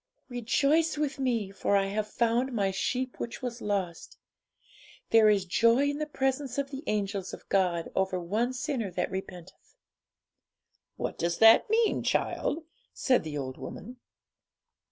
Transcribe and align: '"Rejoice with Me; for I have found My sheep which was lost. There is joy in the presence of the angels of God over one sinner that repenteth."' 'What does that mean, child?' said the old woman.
'"Rejoice 0.29 0.97
with 0.97 1.19
Me; 1.19 1.51
for 1.51 1.75
I 1.77 1.85
have 1.85 2.07
found 2.07 2.51
My 2.53 2.71
sheep 2.71 3.19
which 3.19 3.43
was 3.43 3.61
lost. 3.61 4.17
There 5.11 5.29
is 5.29 5.45
joy 5.45 5.87
in 5.91 5.99
the 5.99 6.07
presence 6.07 6.57
of 6.57 6.71
the 6.71 6.83
angels 6.87 7.35
of 7.35 7.47
God 7.49 7.91
over 7.95 8.19
one 8.19 8.51
sinner 8.51 8.89
that 8.93 9.11
repenteth."' 9.11 9.75
'What 10.95 11.19
does 11.19 11.37
that 11.37 11.69
mean, 11.69 12.01
child?' 12.01 12.65
said 12.95 13.23
the 13.23 13.37
old 13.37 13.59
woman. 13.59 13.97